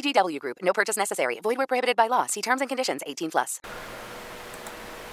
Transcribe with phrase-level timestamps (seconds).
[0.00, 0.58] VGW Group.
[0.62, 1.38] No purchase necessary.
[1.42, 2.26] Void where prohibited by law.
[2.26, 3.02] See terms and conditions.
[3.06, 3.60] 18 plus.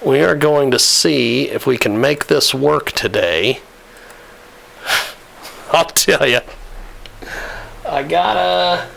[0.06, 3.62] We are going to see if we can make this work today.
[5.72, 6.40] I'll tell you.
[7.86, 8.88] I gotta.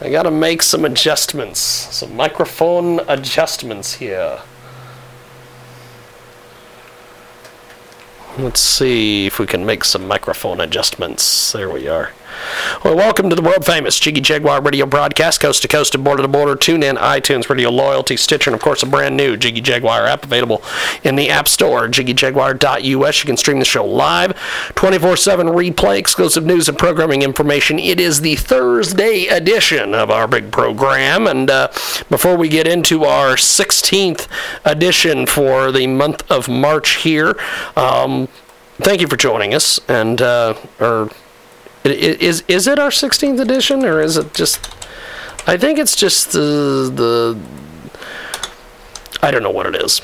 [0.00, 1.58] I gotta make some adjustments.
[1.60, 4.40] Some microphone adjustments here.
[8.38, 11.52] Let's see if we can make some microphone adjustments.
[11.52, 12.12] There we are.
[12.84, 16.22] Well, welcome to the world famous Jiggy Jaguar radio broadcast, coast to coast and border
[16.22, 16.54] to border.
[16.54, 20.24] Tune in, iTunes, Radio Loyalty, Stitcher, and of course a brand new Jiggy Jaguar app
[20.24, 20.62] available
[21.02, 23.22] in the App Store, jiggyjaguar.us.
[23.22, 24.36] You can stream the show live,
[24.74, 27.78] 24 7 replay, exclusive news and programming information.
[27.78, 31.26] It is the Thursday edition of our big program.
[31.26, 31.68] And uh,
[32.08, 34.28] before we get into our 16th
[34.64, 37.36] edition for the month of March here,
[37.76, 38.28] um,
[38.78, 39.80] thank you for joining us.
[39.88, 41.10] And, uh, or,
[41.90, 44.68] is is it our 16th edition or is it just?
[45.46, 47.38] I think it's just the the.
[49.22, 50.00] I don't know what it is.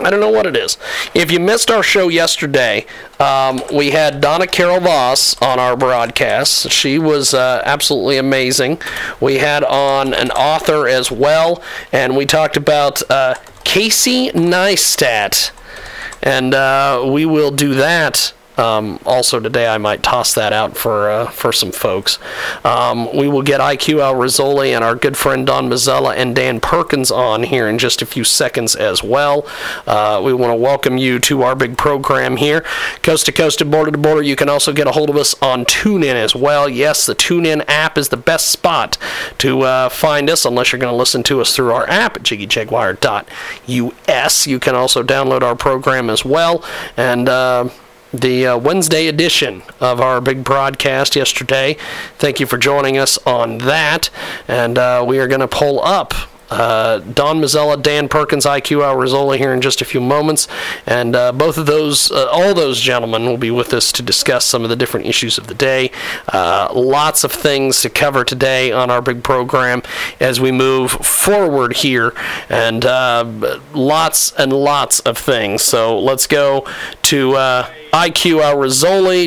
[0.00, 0.78] I don't know what it is.
[1.14, 2.86] If you missed our show yesterday,
[3.20, 6.70] um, we had Donna Carol Voss on our broadcast.
[6.70, 8.80] She was uh, absolutely amazing.
[9.20, 11.62] We had on an author as well,
[11.92, 13.34] and we talked about uh,
[13.64, 15.50] Casey Neistat.
[16.22, 21.08] And uh, we will do that um, also today, I might toss that out for
[21.10, 22.18] uh, for some folks.
[22.64, 26.60] Um, we will get IQ Al Rizzoli and our good friend Don Mazzella and Dan
[26.60, 29.46] Perkins on here in just a few seconds as well.
[29.86, 32.60] Uh, we want to welcome you to our big program here,
[33.02, 34.22] coast to coast and border to border.
[34.22, 36.68] You can also get a hold of us on TuneIn as well.
[36.68, 38.98] Yes, the TuneIn app is the best spot
[39.38, 42.22] to uh, find us, unless you're going to listen to us through our app at
[42.22, 44.46] jiggyjaguar.us.
[44.46, 46.64] You can also download our program as well,
[46.96, 47.68] and uh,
[48.12, 51.76] the uh, Wednesday edition of our big broadcast yesterday.
[52.18, 54.10] Thank you for joining us on that.
[54.46, 56.14] And uh, we are going to pull up
[56.52, 60.46] uh, Don Mazzella, Dan Perkins, IQ Al Rizzoli here in just a few moments,
[60.84, 64.44] and uh, both of those, uh, all those gentlemen will be with us to discuss
[64.44, 65.90] some of the different issues of the day.
[66.28, 69.82] Uh, lots of things to cover today on our big program
[70.20, 72.12] as we move forward here,
[72.50, 73.24] and uh,
[73.72, 75.62] lots and lots of things.
[75.62, 76.66] So let's go
[77.04, 77.72] to.
[77.92, 78.58] IQ Al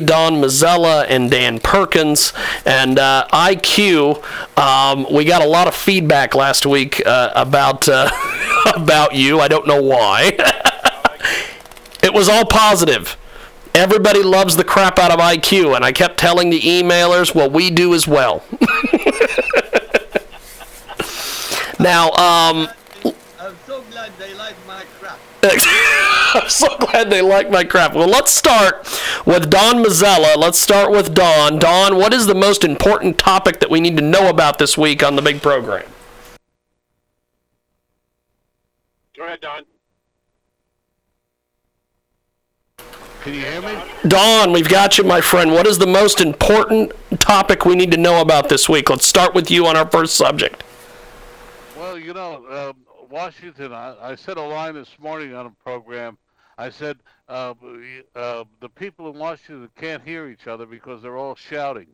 [0.05, 2.33] Don Mazzella, and Dan Perkins.
[2.65, 4.23] And uh, IQ,
[4.57, 8.09] um, we got a lot of feedback last week uh, about uh,
[8.75, 9.39] about you.
[9.39, 10.35] I don't know why.
[12.03, 13.17] it was all positive.
[13.75, 17.69] Everybody loves the crap out of IQ, and I kept telling the emailers, well, we
[17.69, 18.41] do as well.
[21.77, 22.69] now, um,
[23.37, 25.19] I'm so glad they like my crap.
[26.35, 27.93] I'm so glad they like my crap.
[27.93, 28.87] Well, let's start
[29.25, 30.35] with Don Mazzella.
[30.37, 31.59] Let's start with Don.
[31.59, 35.03] Don, what is the most important topic that we need to know about this week
[35.03, 35.85] on the big program?
[39.15, 39.63] Go ahead, Don.
[43.25, 43.75] Can you hear me?
[44.07, 45.51] Don, we've got you, my friend.
[45.51, 48.89] What is the most important topic we need to know about this week?
[48.89, 50.63] Let's start with you on our first subject.
[51.75, 52.75] Well, you know, um,
[53.15, 56.17] Washington, I, I said a line this morning on a program.
[56.57, 56.97] I said
[57.29, 57.53] uh,
[58.13, 61.87] uh, the people in Washington can't hear each other because they're all shouting.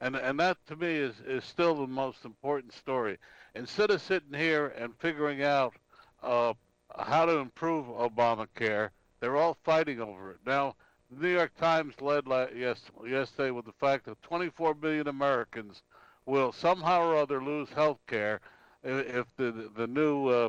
[0.00, 3.16] And, and that to me is, is still the most important story.
[3.54, 5.72] Instead of sitting here and figuring out
[6.20, 6.52] uh,
[6.98, 8.88] how to improve Obamacare,
[9.20, 10.38] they're all fighting over it.
[10.44, 10.74] Now,
[11.12, 12.24] the New York Times led
[12.56, 15.84] yesterday with the fact that 24 million Americans
[16.26, 18.40] will somehow or other lose health care
[18.82, 20.48] if the, the new uh,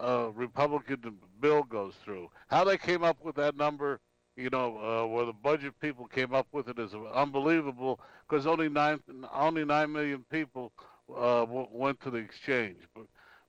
[0.00, 2.30] uh, Republican bill goes through.
[2.48, 4.00] How they came up with that number,
[4.36, 8.68] you know, uh, where the budget people came up with it is unbelievable because only
[8.68, 9.00] nine
[9.32, 10.72] only nine million people
[11.14, 12.78] uh, w- went to the exchange.
[12.94, 13.06] But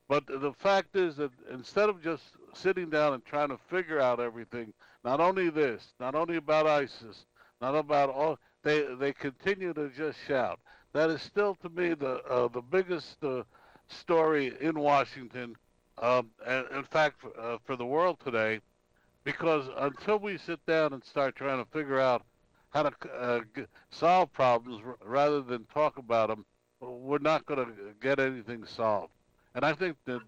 [0.07, 2.23] but the fact is that instead of just
[2.53, 4.71] sitting down and trying to figure out everything,
[5.03, 7.25] not only this, not only about ISIS,
[7.59, 10.59] not about all, they they continue to just shout.
[10.93, 13.43] That is still to me the uh, the biggest uh,
[13.87, 15.55] story in Washington,
[15.99, 18.59] um, and in fact for, uh, for the world today,
[19.23, 22.23] because until we sit down and start trying to figure out
[22.69, 23.39] how to uh,
[23.89, 26.45] solve problems rather than talk about them,
[26.81, 29.13] we're not going to get anything solved.
[29.55, 30.21] And I think that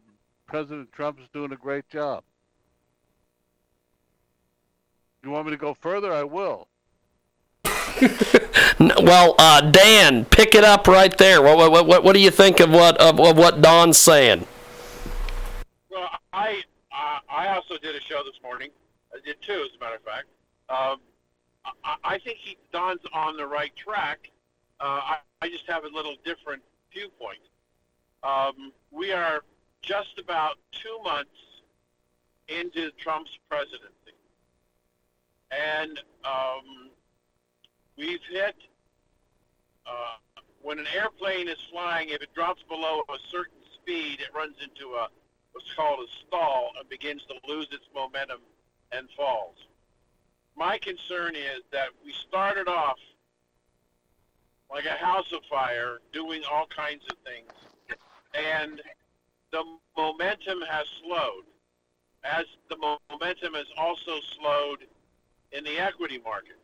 [0.47, 2.23] President Trump is doing a great job.
[5.23, 6.13] You want me to go further?
[6.13, 6.69] I will.
[9.01, 11.41] well, uh, Dan, pick it up right there.
[11.41, 14.45] What, what, what, what do you think of what of, of what Don's saying?
[15.89, 16.63] Well, I
[17.37, 18.69] I also did a show this morning.
[19.13, 20.25] I did two, as a matter of fact.
[20.69, 20.99] Um,
[21.83, 24.31] I, I think he Don's on the right track.
[24.79, 27.39] Uh, I, I just have a little different viewpoint.
[28.23, 29.43] Um, we are
[29.81, 31.29] just about two months
[32.47, 34.17] into Trump's presidency,
[35.51, 36.89] and um,
[37.97, 38.55] we've hit
[39.85, 42.09] uh, when an airplane is flying.
[42.09, 45.07] If it drops below a certain speed, it runs into a
[45.53, 48.39] what's called a stall and begins to lose its momentum
[48.91, 49.55] and falls.
[50.55, 52.97] My concern is that we started off
[54.71, 57.51] like a house of fire, doing all kinds of things,
[58.33, 58.81] and
[59.51, 59.63] the
[59.95, 61.45] momentum has slowed.
[62.23, 62.75] As the
[63.09, 64.85] momentum has also slowed
[65.53, 66.56] in the equity markets,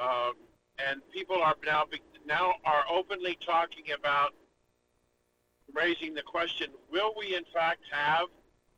[0.00, 0.34] um,
[0.78, 1.84] and people are now
[2.26, 4.34] now are openly talking about
[5.74, 8.28] raising the question: Will we in fact have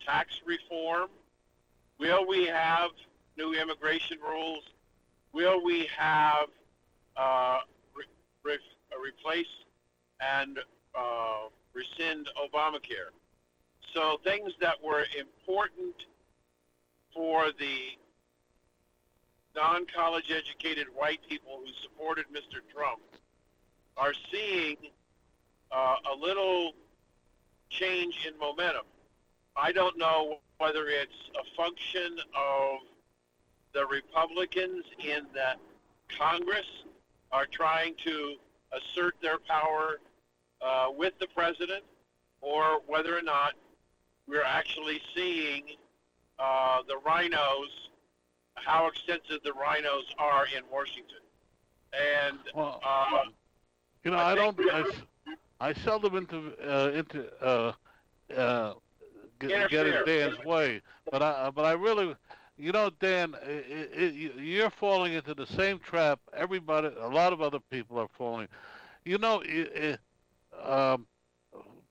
[0.04, 1.08] tax reform?
[1.98, 2.90] Will we have
[3.36, 4.62] new immigration rules?
[5.32, 6.46] Will we have
[7.16, 7.58] uh,
[7.94, 8.04] re-
[8.44, 9.46] re- replace
[10.20, 10.58] and
[10.94, 13.10] uh, rescind Obamacare?
[13.94, 15.94] So things that were important
[17.14, 17.98] for the
[19.58, 22.60] non-college educated white people who supported Mr.
[22.72, 23.00] Trump
[23.96, 24.76] are seeing
[25.72, 26.72] uh, a little
[27.68, 28.86] change in momentum.
[29.56, 32.78] I don't know whether it's a function of
[33.74, 35.54] the Republicans in the
[36.16, 36.66] Congress
[37.32, 38.36] are trying to
[38.72, 39.98] assert their power
[40.64, 41.82] uh, with the president,
[42.40, 43.54] or whether or not
[44.28, 45.64] we're actually seeing
[46.38, 47.87] uh, the RINOs,
[48.64, 51.18] how extensive the RINOs are in Washington.
[51.92, 53.24] And Well, uh,
[54.04, 54.58] You know, I I, don't.
[54.60, 54.84] I,
[55.60, 57.72] I seldom into uh, into uh,
[58.36, 58.74] uh,
[59.38, 62.14] get, get in Dan's way, but I but I really,
[62.56, 66.20] you know, Dan, i i i you're falling into the same trap.
[66.34, 68.48] Everybody, a lot of other people are falling.
[69.04, 69.96] You know, i
[70.64, 71.06] i um,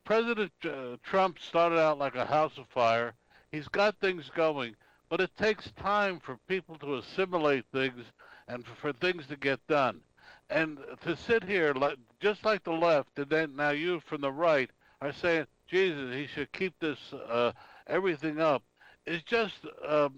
[0.04, 3.14] President uh, Trump started out like a house of fire.
[3.52, 4.76] He's got things going,
[5.10, 8.04] but it takes time for people to assimilate things
[8.48, 10.02] and for, things to get done.
[10.50, 11.74] And to sit here,
[12.20, 14.70] just like the left, and then now you from the right
[15.02, 17.52] are saying, Jesus, he should keep this uh,
[17.88, 18.64] everything up,
[19.06, 19.56] is just
[19.86, 20.14] um,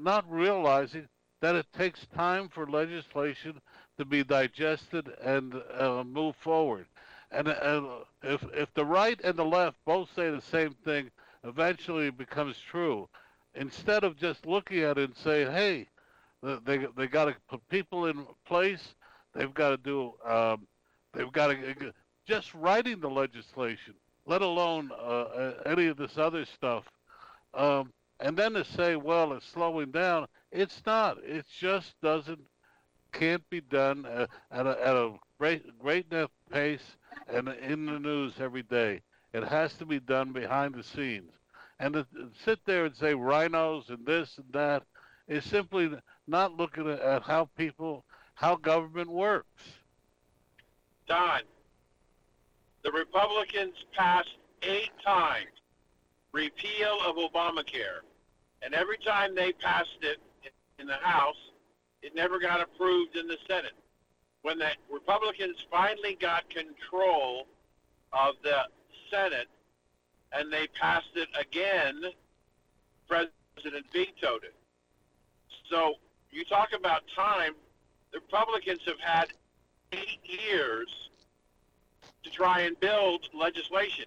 [0.00, 1.08] not realizing
[1.40, 3.60] that it takes time for legislation
[3.98, 6.86] to be digested and uh, move forward.
[7.30, 7.82] And uh,
[8.22, 11.10] if if the right and the left both say the same thing,
[11.42, 13.08] eventually it becomes true.
[13.54, 15.88] Instead of just looking at it and saying, "Hey,
[16.42, 18.94] they they got to put people in place.
[19.34, 20.14] They've got to do.
[20.24, 20.66] Um,
[21.12, 21.92] they've got to
[22.26, 23.94] just writing the legislation,
[24.26, 26.84] let alone uh, any of this other stuff.
[27.52, 30.26] Um, and then to say, well, it's slowing down.
[30.50, 31.18] It's not.
[31.24, 32.40] It just doesn't.
[33.12, 36.96] Can't be done uh, at a, at a great great enough pace
[37.28, 39.02] and in the news every day.
[39.32, 41.30] It has to be done behind the scenes.
[41.84, 42.06] And to
[42.46, 44.84] sit there and say RINOs and this and that
[45.28, 45.94] is simply
[46.26, 49.80] not looking at- how people, how government works.
[51.06, 51.42] Don,
[52.80, 55.50] the Republicans passed eight times
[56.32, 58.00] repeal of Obamacare,
[58.62, 60.22] and every time they passed it
[60.78, 61.50] in the House,
[62.00, 63.76] it never got approved in the Senate.
[64.40, 67.46] When the Republicans finally got control
[68.14, 68.70] of the
[69.10, 69.48] Senate
[70.34, 72.02] and they passed it again,
[73.08, 74.54] President vetoed it.
[75.70, 75.94] So
[76.30, 77.52] you talk about time,
[78.12, 79.28] the Republicans have had
[79.92, 81.10] eight years
[82.22, 84.06] to try and build legislation.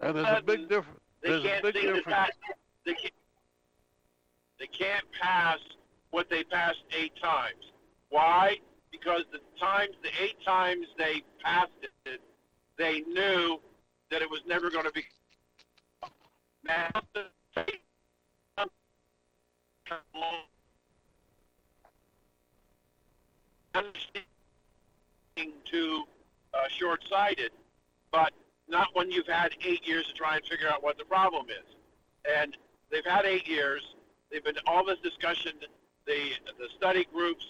[0.00, 1.00] And there's a big difference.
[1.22, 2.16] They There's a can't big seem to difference.
[2.16, 2.30] pass.
[2.84, 3.14] They can't,
[4.58, 5.58] they can't pass
[6.10, 7.72] what they passed eight times.
[8.10, 8.58] Why?
[8.90, 11.72] Because the times, the eight times they passed
[12.04, 12.20] it,
[12.76, 13.60] they knew
[14.14, 15.02] that it was never going to be.
[25.64, 26.04] Too
[26.54, 27.50] uh, short-sighted,
[28.12, 28.32] but
[28.68, 31.74] not when you've had eight years to try and figure out what the problem is.
[32.24, 32.56] And
[32.92, 33.82] they've had eight years.
[34.30, 35.54] They've been all this discussion,
[36.06, 36.30] the
[36.60, 37.44] the study groups,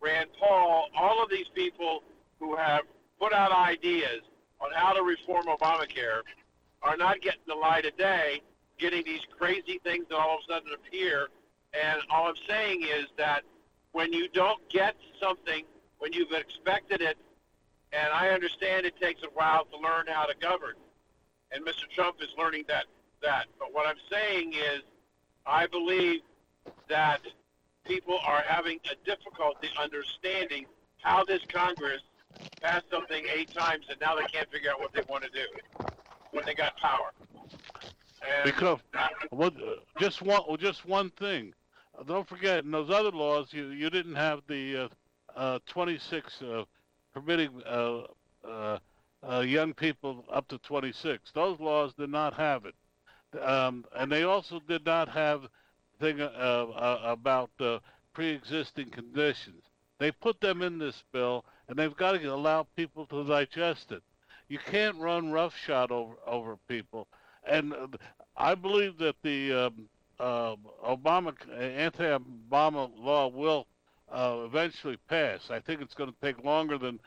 [0.00, 2.04] Rand Paul, all of these people
[2.38, 2.82] who have
[3.18, 4.20] put out ideas
[4.60, 6.22] on how to reform Obamacare
[6.82, 8.40] are not getting the light of day,
[8.78, 11.28] getting these crazy things that all of a sudden appear.
[11.74, 13.42] And all I'm saying is that
[13.92, 15.64] when you don't get something,
[15.98, 17.18] when you've expected it,
[17.92, 20.74] and I understand it takes a while to learn how to govern,
[21.52, 21.88] and Mr.
[21.94, 22.84] Trump is learning that
[23.22, 23.46] that.
[23.58, 24.82] But what I'm saying is,
[25.46, 26.20] I believe
[26.88, 27.20] that
[27.84, 30.66] people are having a difficulty understanding
[31.02, 32.02] how this Congress
[32.60, 35.46] passed something eight times and now they can't figure out what they want to do
[36.32, 37.12] when they got power.
[38.22, 38.78] And Because
[39.30, 39.50] well,
[39.98, 41.54] just one well, just one thing.
[42.06, 44.88] Don't forget, in those other laws, you you didn't have the
[45.36, 46.64] uh, uh, 26 uh,
[47.14, 48.02] permitting uh,
[48.46, 48.78] uh,
[49.28, 51.32] uh, young people up to 26.
[51.32, 52.74] Those laws did not have it,
[53.40, 55.48] um, and they also did not have
[55.98, 57.78] thing uh, uh, about uh,
[58.12, 59.62] pre-existing conditions.
[59.98, 64.02] They put them in this bill, and they've got to allow people to digest it.
[64.48, 67.06] You can't run roughshod over over people,
[67.48, 67.86] and uh,
[68.36, 73.68] I believe that the um, uh, Obama anti-Obama law will
[74.10, 75.48] uh, eventually pass.
[75.50, 76.98] I think it's going to take longer than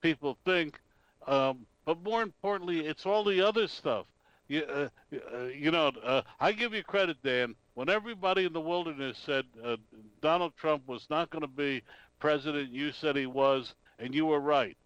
[0.00, 0.78] people think,
[1.26, 4.06] um, but more importantly, it's all the other stuff.
[4.46, 7.56] You, uh, uh, you know, uh, I give you credit, Dan.
[7.74, 9.46] When everybody in the wilderness said
[10.20, 11.82] Donald Trump was not going to be
[12.20, 14.76] president, you said he was, and you were right.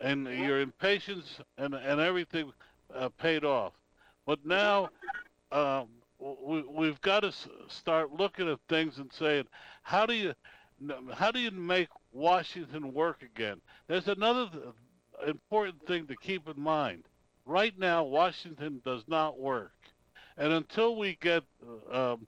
[0.00, 2.52] And your impatience and and everything
[2.94, 3.72] uh, paid off.
[4.26, 4.90] But now
[5.50, 5.88] um,
[6.18, 9.46] we, we've got to s- start looking at things and saying,
[9.82, 10.34] how do you
[11.14, 13.60] how do you make Washington work again?
[13.88, 14.64] There's another th-
[15.28, 17.04] important thing to keep in mind.
[17.44, 19.72] Right now, Washington does not work,
[20.36, 21.42] and until we get
[21.90, 22.26] um,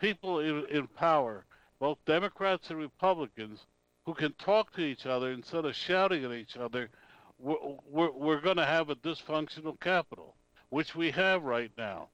[0.00, 1.44] people in, in power,
[1.78, 3.60] both Democrats and Republicans,
[4.04, 6.90] who can talk to each other instead of shouting at each other,
[7.38, 7.56] we're,
[7.88, 10.34] we're, we're going to have a dysfunctional capital,
[10.70, 12.08] which we have right now.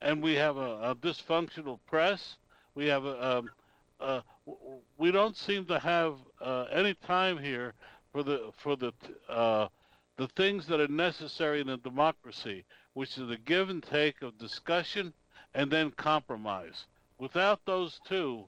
[0.00, 2.36] And we have a, a dysfunctional press.
[2.74, 3.50] We have a, um,
[4.98, 7.74] we don't seem to have uh, any time here
[8.12, 8.92] for the for the
[9.28, 9.68] uh,
[10.16, 14.38] the things that are necessary in a democracy, which is the give and take of
[14.38, 15.12] discussion
[15.54, 16.86] and then compromise.
[17.18, 18.44] Without those two,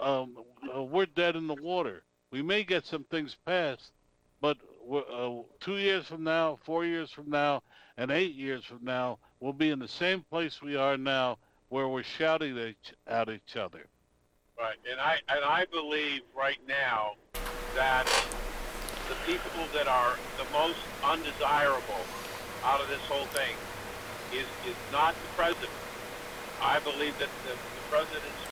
[0.00, 0.36] um,
[0.74, 2.02] uh, we're dead in the water.
[2.32, 3.92] We may get some things passed,
[4.40, 4.56] but
[4.90, 7.62] uh, two years from now, four years from now,
[7.98, 11.36] and eight years from now, we'll be in the same place we are now,
[11.68, 13.86] where we're shouting at each, at each other.
[14.58, 17.12] Right, and I and I believe right now
[17.74, 18.06] that
[19.08, 22.04] the people that are the most undesirable
[22.64, 23.56] out of this whole thing
[24.32, 25.70] is is not the president.
[26.62, 28.51] I believe that the, the president's